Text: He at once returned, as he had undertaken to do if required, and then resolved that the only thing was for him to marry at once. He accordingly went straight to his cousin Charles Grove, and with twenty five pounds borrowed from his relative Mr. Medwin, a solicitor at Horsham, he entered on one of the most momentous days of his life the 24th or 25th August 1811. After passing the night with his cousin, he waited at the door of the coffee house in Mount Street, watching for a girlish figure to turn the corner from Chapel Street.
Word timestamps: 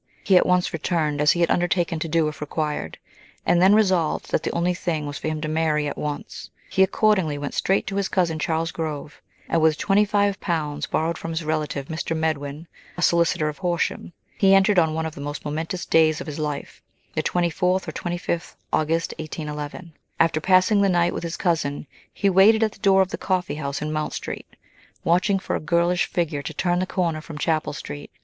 He 0.23 0.35
at 0.35 0.47
once 0.47 0.73
returned, 0.73 1.21
as 1.21 1.33
he 1.33 1.41
had 1.41 1.51
undertaken 1.51 1.99
to 1.99 2.07
do 2.07 2.27
if 2.27 2.41
required, 2.41 2.97
and 3.45 3.61
then 3.61 3.75
resolved 3.75 4.31
that 4.31 4.41
the 4.41 4.49
only 4.51 4.73
thing 4.73 5.05
was 5.05 5.19
for 5.19 5.27
him 5.27 5.39
to 5.41 5.47
marry 5.47 5.87
at 5.87 5.95
once. 5.95 6.49
He 6.71 6.81
accordingly 6.81 7.37
went 7.37 7.53
straight 7.53 7.85
to 7.85 7.97
his 7.97 8.09
cousin 8.09 8.39
Charles 8.39 8.71
Grove, 8.71 9.21
and 9.47 9.61
with 9.61 9.77
twenty 9.77 10.03
five 10.03 10.39
pounds 10.39 10.87
borrowed 10.87 11.19
from 11.19 11.29
his 11.29 11.43
relative 11.45 11.85
Mr. 11.85 12.17
Medwin, 12.17 12.65
a 12.97 13.03
solicitor 13.03 13.47
at 13.47 13.57
Horsham, 13.57 14.11
he 14.39 14.55
entered 14.55 14.79
on 14.79 14.95
one 14.95 15.05
of 15.05 15.13
the 15.13 15.21
most 15.21 15.45
momentous 15.45 15.85
days 15.85 16.19
of 16.19 16.25
his 16.25 16.39
life 16.39 16.81
the 17.13 17.21
24th 17.21 17.87
or 17.87 17.91
25th 17.91 18.55
August 18.73 19.13
1811. 19.19 19.93
After 20.19 20.41
passing 20.41 20.81
the 20.81 20.89
night 20.89 21.13
with 21.13 21.21
his 21.21 21.37
cousin, 21.37 21.85
he 22.11 22.27
waited 22.27 22.63
at 22.63 22.71
the 22.71 22.79
door 22.79 23.03
of 23.03 23.09
the 23.11 23.19
coffee 23.19 23.53
house 23.61 23.83
in 23.83 23.93
Mount 23.93 24.13
Street, 24.13 24.55
watching 25.03 25.37
for 25.37 25.55
a 25.55 25.59
girlish 25.59 26.07
figure 26.07 26.41
to 26.41 26.55
turn 26.55 26.79
the 26.79 26.87
corner 26.87 27.21
from 27.21 27.37
Chapel 27.37 27.71
Street. 27.73 28.09